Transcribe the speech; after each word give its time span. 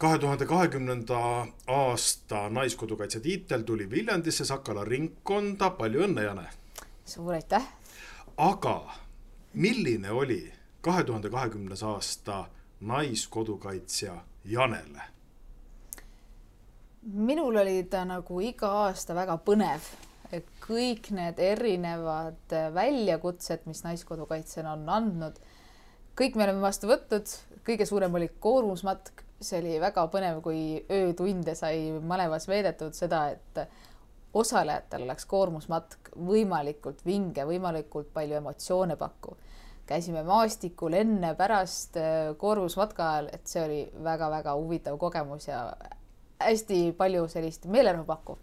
kahe 0.00 0.18
tuhande 0.18 0.46
kahekümnenda 0.46 1.46
aasta 1.66 2.48
Naiskodukaitse 2.48 3.20
tiitel 3.20 3.62
tuli 3.62 3.90
Viljandisse 3.90 4.44
Sakala 4.44 4.84
ringkonda, 4.84 5.70
palju 5.76 6.06
õnne, 6.06 6.24
Jane! 6.24 6.46
suur 7.04 7.34
aitäh! 7.36 7.66
aga 8.36 8.94
milline 9.52 10.10
oli 10.10 10.40
kahe 10.80 11.04
tuhande 11.04 11.28
kahekümnes 11.30 11.82
aasta 11.82 12.46
naiskodukaitsja 12.80 14.16
Janele? 14.44 15.02
minul 17.02 17.60
oli 17.60 17.84
ta 17.84 18.06
nagu 18.08 18.40
iga 18.40 18.72
aasta 18.86 19.14
väga 19.14 19.36
põnev, 19.44 19.84
et 20.32 20.48
kõik 20.64 21.12
need 21.12 21.44
erinevad 21.44 22.60
väljakutsed, 22.74 23.68
mis 23.68 23.84
Naiskodukaitsjana 23.84 24.78
on 24.78 24.88
andnud, 24.88 25.40
kõik 26.16 26.40
me 26.40 26.48
oleme 26.48 26.64
vastu 26.64 26.88
võtnud, 26.88 27.36
kõige 27.68 27.84
suurem 27.88 28.16
oli 28.16 28.32
koormusmatk, 28.40 29.28
see 29.40 29.60
oli 29.60 29.78
väga 29.80 30.04
põnev, 30.12 30.40
kui 30.44 30.80
öötunde 30.92 31.54
sai 31.56 31.90
malevas 32.00 32.46
veedetud 32.48 32.96
seda, 32.96 33.28
et 33.32 33.62
osalejatel 34.36 35.06
oleks 35.06 35.26
koormusmatk 35.30 36.12
võimalikult 36.16 37.00
vinge, 37.06 37.44
võimalikult 37.48 38.12
palju 38.14 38.36
emotsioone 38.40 38.96
pakkuv. 39.00 39.38
käisime 39.90 40.22
maastikul 40.22 40.94
enne, 40.94 41.32
pärast 41.34 41.96
koormusmatka 42.38 43.08
ajal, 43.12 43.30
et 43.32 43.46
see 43.50 43.62
oli 43.64 43.80
väga-väga 44.04 44.54
huvitav 44.54 44.98
kogemus 44.98 45.48
ja 45.48 45.64
hästi 46.40 46.92
palju 46.96 47.28
sellist 47.28 47.66
meelerahu 47.66 48.04
pakkuv. 48.04 48.36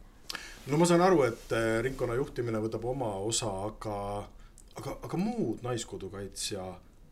no 0.68 0.78
ma 0.78 0.86
saan 0.86 1.02
aru, 1.02 1.24
et 1.24 1.54
äh, 1.56 1.82
ringkonna 1.84 2.18
juhtimine 2.20 2.60
võtab 2.60 2.86
oma 2.86 3.14
osa, 3.24 3.52
aga, 3.70 4.26
aga, 4.76 4.98
aga 5.08 5.18
muud 5.18 5.64
Naiskodukaitsja 5.64 6.66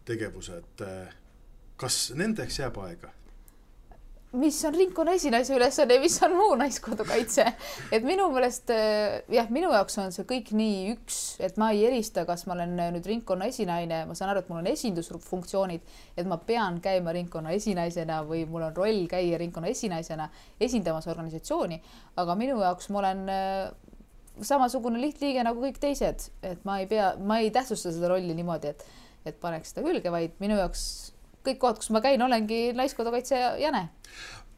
tegevused, 0.05 0.81
äh, 0.81 1.13
kas 1.77 2.11
nendeks 2.16 2.59
jääb 2.59 2.77
aega? 2.83 3.13
Mis 4.39 4.57
on 4.67 4.75
ringkonna 4.75 5.16
esinaise 5.16 5.55
ülesanne, 5.55 5.98
mis 5.99 6.16
on 6.23 6.35
muu 6.38 6.55
naiskodukaitse. 6.59 7.45
et 7.95 8.03
minu 8.05 8.27
meelest 8.34 8.72
eh, 8.73 9.22
jah, 9.31 9.50
minu 9.53 9.72
jaoks 9.73 9.97
on 10.03 10.14
see 10.16 10.28
kõik 10.30 10.52
nii 10.58 10.94
üks, 10.95 11.19
et 11.45 11.58
ma 11.61 11.72
ei 11.75 11.86
erista, 11.88 12.25
kas 12.28 12.45
ma 12.50 12.56
olen 12.58 12.75
nüüd 12.97 13.08
ringkonna 13.09 13.50
esinaine, 13.52 14.03
ma 14.09 14.17
saan 14.17 14.33
aru, 14.33 14.44
et 14.44 14.52
mul 14.52 14.61
on 14.61 14.69
esindusfunktsioonid, 14.72 15.95
et 16.17 16.30
ma 16.30 16.38
pean 16.38 16.81
käima 16.83 17.16
ringkonna 17.16 17.56
esinaisena 17.56 18.22
või 18.28 18.44
mul 18.50 18.67
on 18.69 18.75
roll 18.78 19.08
käia 19.11 19.39
ringkonna 19.41 19.72
esinaisena 19.72 20.30
esindamas 20.61 21.08
organisatsiooni, 21.11 21.81
aga 22.22 22.38
minu 22.39 22.59
jaoks 22.63 22.91
ma 22.91 23.03
olen 23.03 23.25
eh, 23.31 23.73
samasugune 24.44 25.00
lihtliige 25.02 25.44
nagu 25.47 25.63
kõik 25.63 25.80
teised, 25.81 26.30
et 26.44 26.63
ma 26.67 26.80
ei 26.81 26.89
pea, 26.91 27.13
ma 27.19 27.39
ei 27.44 27.52
tähtsusta 27.56 27.94
seda 27.95 28.11
rolli 28.11 28.36
niimoodi, 28.36 28.75
et, 28.75 28.88
et 29.25 29.38
paneks 29.41 29.73
seda 29.73 29.86
külge, 29.88 30.11
vaid 30.11 30.36
minu 30.44 30.59
jaoks 30.59 31.14
kõik 31.45 31.61
kohad, 31.61 31.81
kus 31.81 31.91
ma 31.95 32.01
käin, 32.03 32.21
olengi 32.21 32.73
Naiskodukaitse 32.77 33.41
Jane 33.61 33.88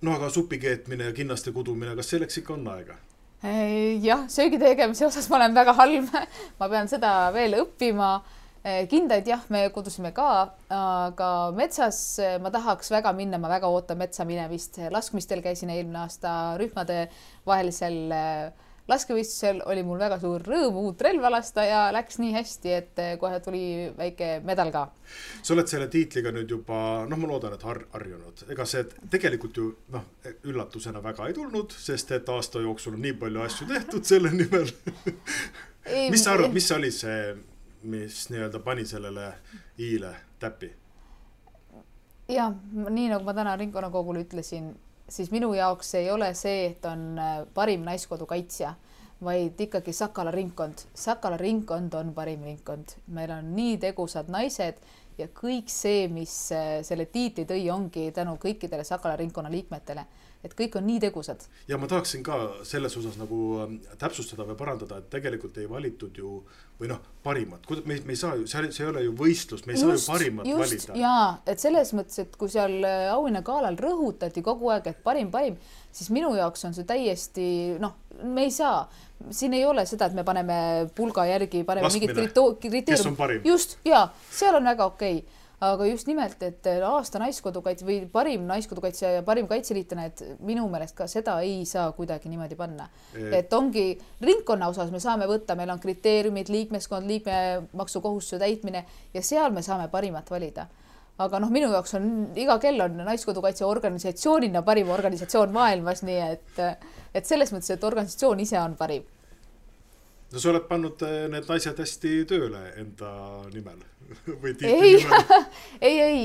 no 0.02 0.13
aga 0.17 0.30
supi 0.30 0.59
keetmine 0.61 1.09
ja 1.09 1.13
kinnaste 1.16 1.52
kudumine, 1.55 1.95
kas 1.97 2.11
selleks 2.13 2.41
ikka 2.41 2.55
on 2.57 2.66
aega? 2.73 2.97
jah, 4.02 4.25
söögi 4.33 4.57
tegemise 4.61 5.05
osas 5.05 5.27
ma 5.30 5.38
olen 5.38 5.53
väga 5.58 5.73
halb 5.77 6.09
ma 6.59 6.69
pean 6.69 6.89
seda 6.89 7.30
veel 7.35 7.53
õppima. 7.59 8.17
kindaid 8.89 9.27
jah, 9.30 9.43
me 9.53 9.67
kudusime 9.71 10.09
ka, 10.11 10.30
aga 10.73 11.30
metsas 11.55 11.99
ma 12.41 12.52
tahaks 12.52 12.89
väga 12.91 13.13
minna, 13.15 13.38
ma 13.39 13.49
väga 13.52 13.69
ootan 13.69 14.02
metsa 14.02 14.25
minemist. 14.25 14.81
laskmistel 14.91 15.43
käisin 15.45 15.69
eelmine 15.69 16.02
aasta 16.02 16.31
rühmade 16.59 17.05
vahelisel 17.45 17.99
äh, 18.11 18.67
laskevõistlusel 18.88 19.61
oli 19.67 19.83
mul 19.83 19.99
väga 19.99 20.19
suur 20.21 20.43
rõõm 20.47 20.80
uut 20.81 21.02
relva 21.03 21.31
lasta 21.31 21.66
ja 21.67 21.81
läks 21.95 22.19
nii 22.21 22.33
hästi, 22.35 22.73
et 22.73 23.02
eh, 23.03 23.13
kohe 23.19 23.39
tuli 23.43 23.61
väike 23.97 24.38
medal 24.47 24.71
ka. 24.71 24.85
sa 25.41 25.53
oled 25.55 25.67
selle 25.67 25.89
tiitliga 25.91 26.31
nüüd 26.35 26.52
juba 26.55 26.80
noh, 27.09 27.19
ma 27.19 27.31
loodan, 27.31 27.58
et 27.58 27.65
har-, 27.67 27.85
harjunud, 27.95 28.45
ega 28.53 28.65
see 28.69 28.85
tegelikult 29.11 29.59
ju 29.59 29.69
noh, 29.93 30.08
üllatusena 30.47 31.03
väga 31.03 31.27
ei 31.27 31.35
tulnud, 31.38 31.75
sest 31.75 32.15
et 32.15 32.30
aasta 32.31 32.63
jooksul 32.63 32.95
on 32.95 33.03
nii 33.03 33.17
palju 33.19 33.43
asju 33.43 33.69
tehtud 33.73 34.08
selle 34.08 34.33
nimel 34.35 34.71
mis 36.09 36.23
sa 36.23 36.33
arvad, 36.33 36.53
mis 36.53 36.71
oli 36.71 36.91
see, 36.91 37.21
mis 37.92 38.27
nii-öelda 38.31 38.59
pani 38.64 38.86
sellele 38.86 39.31
i-le 39.77 40.15
täppi? 40.39 40.71
ja 42.27 42.49
nii 42.73 43.08
nagu 43.11 43.23
ma 43.23 43.33
täna 43.36 43.55
ringkonnakogule 43.55 44.26
ütlesin 44.26 44.73
siis 45.10 45.32
minu 45.32 45.54
jaoks 45.54 45.95
ei 45.95 46.12
ole 46.12 46.34
see, 46.36 46.66
et 46.72 46.86
on 46.86 47.08
äh, 47.20 47.40
parim 47.54 47.86
naiskodukaitsja, 47.88 48.73
vaid 49.23 49.60
ikkagi 49.60 49.94
Sakala 49.94 50.32
ringkond. 50.32 50.86
Sakala 50.94 51.38
ringkond 51.38 51.94
on 51.98 52.14
parim 52.14 52.44
ringkond, 52.45 52.98
meil 53.16 53.32
on 53.34 53.52
nii 53.56 53.78
tegusad 53.82 54.30
naised 54.34 54.82
ja 55.18 55.30
kõik 55.34 55.72
see, 55.73 56.08
mis 56.12 56.36
äh, 56.56 56.80
selle 56.86 57.08
tiitli 57.12 57.48
tõi, 57.50 57.64
ongi 57.73 58.10
tänu 58.16 58.38
kõikidele 58.42 58.86
Sakala 58.88 59.16
ringkonna 59.20 59.52
liikmetele 59.54 60.06
et 60.47 60.55
kõik 60.58 60.77
on 60.80 60.87
nii 60.87 61.02
tegusad. 61.08 61.43
ja 61.67 61.77
ma 61.77 61.89
tahaksin 61.91 62.23
ka 62.25 62.37
selles 62.67 62.95
osas 62.99 63.17
nagu 63.19 63.41
ähm, 63.63 63.77
täpsustada 63.99 64.47
või 64.47 64.58
parandada, 64.59 65.02
et 65.02 65.09
tegelikult 65.13 65.58
ei 65.61 65.69
valitud 65.69 66.17
ju 66.17 66.41
või 66.77 66.91
noh, 66.91 67.02
parimat, 67.25 67.63
me, 67.85 67.97
me 68.05 68.13
ei 68.13 68.19
saa 68.19 68.35
ju, 68.37 68.45
see, 68.49 68.69
see 68.75 68.85
ei 68.85 68.91
ole 68.91 69.03
ju 69.08 69.15
võistlus, 69.17 69.65
me 69.65 69.73
ei 69.73 69.81
just, 69.81 69.87
saa 69.87 69.97
ju 69.97 70.19
parimat 70.19 70.49
just, 70.49 70.61
valida. 70.63 70.99
ja 71.02 71.15
et 71.53 71.63
selles 71.63 71.93
mõttes, 71.97 72.21
et 72.23 72.37
kui 72.37 72.52
seal 72.53 72.77
äh, 72.85 73.08
auhinnagalal 73.13 73.80
rõhutati 73.81 74.43
kogu 74.45 74.71
aeg, 74.75 74.91
et 74.93 75.02
parim, 75.05 75.31
parim, 75.33 75.58
siis 75.91 76.11
minu 76.13 76.33
jaoks 76.37 76.67
on 76.69 76.77
see 76.77 76.87
täiesti 76.87 77.47
noh, 77.81 77.97
me 78.23 78.45
ei 78.47 78.53
saa, 78.53 78.85
siin 79.33 79.58
ei 79.58 79.65
ole 79.65 79.87
seda, 79.89 80.11
et 80.11 80.17
me 80.17 80.25
paneme 80.27 80.59
pulga 80.95 81.25
järgi, 81.29 81.65
paneme 81.67 81.89
mingid 81.93 82.14
kriteeriumid. 82.61 83.47
just 83.47 83.79
ja 83.85 84.08
seal 84.29 84.59
on 84.59 84.73
väga 84.75 84.93
okei. 84.93 85.19
okay 85.23 85.45
aga 85.66 85.88
just 85.90 86.06
nimelt, 86.10 86.42
et 86.45 86.68
aasta 86.86 87.20
naiskodukaitse 87.22 87.86
või 87.86 88.02
parim 88.14 88.44
naiskodukaitse 88.50 89.14
ja 89.16 89.23
parim 89.26 89.48
kaitseliitlane, 89.50 90.06
et 90.12 90.22
minu 90.45 90.68
meelest 90.70 90.94
ka 90.98 91.08
seda 91.10 91.40
ei 91.45 91.64
saa 91.66 91.90
kuidagi 91.98 92.30
niimoodi 92.30 92.58
panna. 92.60 92.90
et 93.34 93.54
ongi 93.54 93.98
ringkonna 94.22 94.70
osas 94.70 94.92
me 94.94 95.02
saame 95.02 95.26
võtta, 95.26 95.56
meil 95.58 95.73
on 95.73 95.82
kriteeriumid, 95.82 96.52
liikmeskond, 96.54 97.10
liikmemaksukohustuse 97.10 98.40
täitmine 98.40 98.86
ja 99.14 99.22
seal 99.22 99.52
me 99.52 99.66
saame 99.66 99.88
parimat 99.90 100.30
valida. 100.30 100.68
Aga 101.18 101.40
noh, 101.42 101.50
minu 101.50 101.72
jaoks 101.74 101.95
on 101.98 102.10
iga 102.38 102.60
kell 102.62 102.82
on 102.84 103.00
Naiskodukaitse 103.02 103.66
organisatsioonina 103.66 104.62
parim 104.62 104.92
organisatsioon 104.94 105.50
maailmas, 105.50 106.04
nii 106.06 106.20
et, 106.28 106.60
et 107.18 107.26
selles 107.26 107.50
mõttes, 107.56 107.74
et 107.74 107.84
organisatsioon 107.84 108.44
ise 108.45 108.60
on 108.62 108.76
parim 108.78 109.08
no 110.32 110.42
sa 110.42 110.52
oled 110.52 110.65
pannud 110.70 111.04
eh, 111.08 111.26
need 111.32 111.48
naised 111.49 111.82
hästi 111.82 112.14
tööle 112.30 112.64
enda 112.80 113.11
nimel 113.54 113.83
või 114.42 114.54
tiitli 114.54 114.95
nimel? 114.98 115.45
ei, 115.88 115.99
ei, 116.04 116.23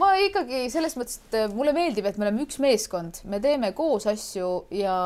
ma 0.00 0.12
ikkagi 0.26 0.66
selles 0.72 0.96
mõttes, 0.98 1.20
et 1.24 1.38
eh, 1.42 1.48
mulle 1.54 1.74
meeldib, 1.76 2.06
et 2.06 2.20
me 2.20 2.28
oleme 2.28 2.44
üks 2.46 2.60
meeskond, 2.62 3.22
me 3.30 3.42
teeme 3.42 3.72
koos 3.76 4.06
asju 4.10 4.52
ja, 4.74 4.98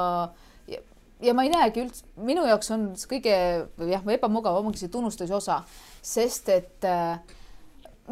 ja, 0.70 0.82
ja 1.24 1.36
ma 1.36 1.46
ei 1.46 1.54
näegi 1.54 1.86
üldse, 1.86 2.04
minu 2.20 2.44
jaoks 2.48 2.74
on 2.76 2.90
kõige 3.10 3.38
jah, 3.94 4.12
ebamugav 4.18 4.60
ongi 4.60 4.84
see 4.84 4.92
tunnustuse 4.92 5.34
osa, 5.36 5.62
sest 6.04 6.52
et 6.52 6.88
äh, 6.88 7.16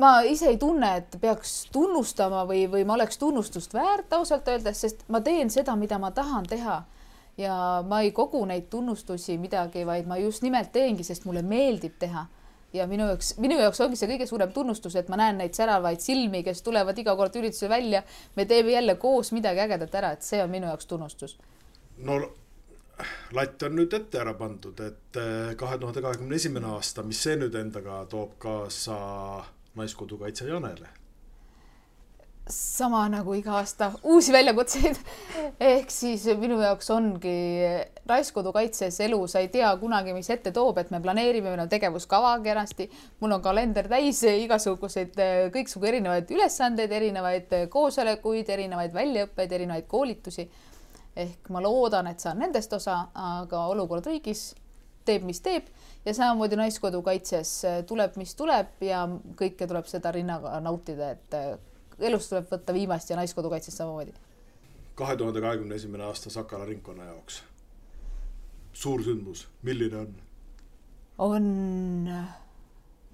ma 0.00 0.14
ise 0.24 0.48
ei 0.48 0.56
tunne, 0.60 0.94
et 1.02 1.20
peaks 1.20 1.66
tunnustama 1.72 2.46
või, 2.48 2.64
või 2.72 2.86
ma 2.88 2.96
oleks 2.96 3.20
tunnustust 3.20 3.76
väärt 3.76 4.12
ausalt 4.16 4.48
öeldes, 4.48 4.80
sest 4.86 5.04
ma 5.12 5.20
teen 5.20 5.52
seda, 5.52 5.76
mida 5.76 6.00
ma 6.00 6.12
tahan 6.14 6.48
teha 6.48 6.80
ja 7.38 7.54
ma 7.88 8.00
ei 8.02 8.12
kogu 8.12 8.44
neid 8.48 8.68
tunnustusi 8.70 9.38
midagi, 9.40 9.86
vaid 9.86 10.08
ma 10.08 10.18
just 10.20 10.42
nimelt 10.42 10.72
teengi, 10.72 11.04
sest 11.06 11.24
mulle 11.28 11.42
meeldib 11.42 11.98
teha. 11.98 12.26
ja 12.72 12.86
minu 12.88 13.04
jaoks, 13.04 13.34
minu 13.36 13.58
jaoks 13.60 13.82
ongi 13.84 13.98
see 14.00 14.08
kõige 14.08 14.26
suurem 14.28 14.52
tunnustus, 14.52 14.94
et 14.96 15.08
ma 15.12 15.18
näen 15.20 15.36
neid 15.36 15.52
säravaid 15.52 16.00
silmi, 16.00 16.40
kes 16.44 16.62
tulevad 16.64 16.98
iga 16.98 17.16
kord 17.16 17.36
üritusele 17.36 17.68
välja. 17.70 18.02
me 18.36 18.44
teeme 18.44 18.72
jälle 18.72 18.94
koos 18.94 19.32
midagi 19.32 19.60
ägedat 19.60 19.94
ära, 19.94 20.12
et 20.12 20.22
see 20.22 20.42
on 20.42 20.50
minu 20.50 20.66
jaoks 20.66 20.86
tunnustus. 20.86 21.36
no 21.98 22.20
latt 23.32 23.62
on 23.62 23.76
nüüd 23.76 23.92
ette 23.96 24.20
ära 24.20 24.34
pandud, 24.34 24.80
et 24.80 25.20
eh, 25.20 25.54
kahe 25.56 25.78
tuhande 25.78 26.02
kahekümne 26.02 26.36
esimene 26.36 26.72
aasta, 26.76 27.02
mis 27.02 27.22
see 27.22 27.36
nüüd 27.36 27.54
endaga 27.54 28.04
toob 28.08 28.38
kaasa 28.38 28.98
Naiskodukaitse 29.74 30.48
Janele 30.48 31.01
sama 32.48 33.04
nagu 33.08 33.34
iga 33.34 33.54
aasta 33.60 33.92
uusi 34.02 34.32
väljakutseid. 34.32 34.98
ehk 35.60 35.90
siis 35.90 36.24
minu 36.38 36.58
jaoks 36.60 36.90
ongi 36.90 37.34
Raiskodukaitses 38.06 38.98
elu, 39.06 39.20
sa 39.30 39.38
ei 39.38 39.48
tea 39.48 39.70
kunagi, 39.78 40.14
mis 40.14 40.30
ette 40.30 40.50
toob, 40.52 40.78
et 40.82 40.90
me 40.90 41.00
planeerime, 41.00 41.52
meil 41.52 41.62
on 41.62 41.70
tegevuskava 41.70 42.34
kenasti, 42.42 42.88
mul 43.20 43.36
on 43.38 43.42
kalender 43.42 43.88
täis 43.88 44.24
igasuguseid, 44.26 45.14
kõiksugu 45.54 45.86
erinevaid 45.92 46.30
ülesandeid, 46.34 46.92
erinevaid 46.92 47.54
koosolekuid, 47.70 48.50
erinevaid 48.50 48.94
väljaõppeid, 48.94 49.58
erinevaid 49.60 49.88
koolitusi. 49.88 50.50
ehk 51.16 51.48
ma 51.52 51.60
loodan, 51.60 52.06
et 52.06 52.20
saan 52.20 52.38
nendest 52.40 52.72
osa, 52.72 53.06
aga 53.14 53.66
olukord 53.68 54.06
riigis 54.08 54.54
teeb, 55.04 55.26
mis 55.28 55.40
teeb 55.44 55.66
ja 56.06 56.14
samamoodi 56.14 56.56
Naiskodukaitses 56.56 57.50
tuleb, 57.86 58.16
mis 58.16 58.34
tuleb 58.34 58.80
ja 58.80 59.04
kõike 59.36 59.68
tuleb 59.68 59.86
seda 59.86 60.10
rinnaga 60.10 60.58
nautida, 60.64 61.10
et 61.10 61.36
elust 61.98 62.32
tuleb 62.32 62.50
võtta 62.50 62.74
viimast 62.74 63.10
ja 63.10 63.16
Naiskodukaitsest 63.16 63.76
samamoodi. 63.76 64.12
kahe 64.94 65.16
tuhande 65.16 65.40
kahekümne 65.40 65.74
esimene 65.74 66.04
aasta 66.04 66.30
Sakala 66.30 66.64
ringkonna 66.64 67.04
jaoks. 67.04 67.42
suur 68.72 69.02
sündmus, 69.02 69.48
milline 69.62 69.96
on? 69.96 70.14
on 71.18 72.08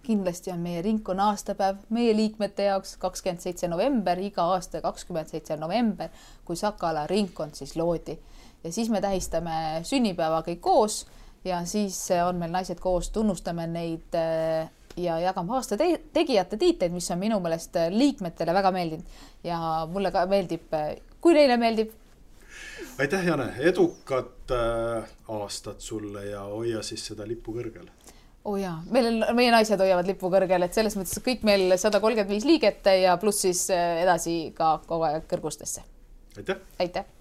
kindlasti 0.03 0.51
on 0.51 0.59
meie 0.65 0.83
ringkonna 0.83 1.29
aastapäev 1.33 1.77
meie 1.91 2.17
liikmete 2.17 2.65
jaoks 2.71 2.97
kakskümmend 2.97 3.41
seitse 3.45 3.69
november, 3.69 4.19
iga 4.19 4.47
aasta 4.55 4.81
kakskümmend 4.81 5.29
seitse 5.29 5.57
november, 5.57 6.09
kui 6.45 6.57
Sakala 6.57 7.07
ringkond 7.07 7.55
siis 7.55 7.77
loodi 7.77 8.19
ja 8.65 8.73
siis 8.73 8.91
me 8.91 9.01
tähistame 9.01 9.81
sünnipäeva 9.83 10.41
kõik 10.47 10.61
koos 10.61 11.07
ja 11.45 11.61
siis 11.67 12.01
on 12.25 12.41
meil 12.41 12.53
naised 12.53 12.81
koos, 12.83 13.11
tunnustame 13.15 13.67
neid 13.71 14.17
äh, 14.19 14.71
ja 14.99 15.19
jagame 15.23 15.55
aasta 15.57 15.77
te 15.77 15.89
tegijate 16.13 16.59
tiitleid, 16.61 16.93
mis 16.93 17.11
on 17.15 17.21
minu 17.21 17.41
meelest 17.45 17.79
liikmetele 17.95 18.55
väga 18.55 18.73
meeldinud 18.75 19.47
ja 19.47 19.61
mulle 19.91 20.13
ka 20.15 20.27
meeldib, 20.31 20.75
kui 21.21 21.37
neile 21.37 21.57
meeldib. 21.61 21.93
aitäh, 22.99 23.27
Jane, 23.27 23.53
edukat 23.59 24.55
äh, 24.55 25.09
aastat 25.29 25.81
sulle 25.81 26.27
ja 26.27 26.43
hoia 26.43 26.83
siis 26.83 27.07
seda 27.13 27.27
lippu 27.29 27.55
kõrgel 27.57 27.89
oo 28.49 28.55
oh 28.55 28.57
jaa, 28.61 28.79
meil 28.91 29.11
on, 29.11 29.37
meie 29.37 29.51
naised 29.53 29.81
hoiavad 29.83 30.09
lippu 30.09 30.31
kõrgel, 30.33 30.65
et 30.65 30.75
selles 30.75 30.97
mõttes 30.97 31.21
kõik 31.25 31.45
meil 31.45 31.77
sada 31.77 32.01
kolmkümmend 32.01 32.33
viis 32.33 32.49
liiget 32.49 32.87
ja 33.03 33.19
pluss 33.21 33.45
siis 33.45 33.67
äh, 33.75 34.03
edasi 34.07 34.41
ka 34.57 34.79
kogu 34.87 35.09
aeg 35.11 35.29
kõrgustesse. 35.31 35.85
aitäh. 36.39 36.67
aitäh 36.79 37.18